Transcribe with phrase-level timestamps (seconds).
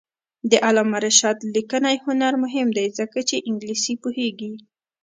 [0.51, 4.53] د علامه رشاد لیکنی هنر مهم دی ځکه چې انګلیسي پوهېږي.